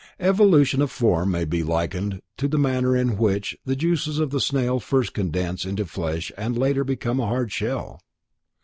Evolution 0.19 0.81
of 0.81 0.89
form 0.89 1.29
may 1.29 1.45
be 1.45 1.61
likened 1.61 2.23
to 2.35 2.47
the 2.47 2.57
manner 2.57 2.97
in 2.97 3.17
which 3.17 3.55
the 3.65 3.75
juices 3.75 4.17
in 4.19 4.29
the 4.29 4.41
snail 4.41 4.79
first 4.79 5.13
condense 5.13 5.63
into 5.63 5.85
flesh 5.85 6.31
and 6.39 6.57
later 6.57 6.83
become 6.83 7.19
a 7.19 7.27
hard 7.27 7.51
shell. 7.51 7.99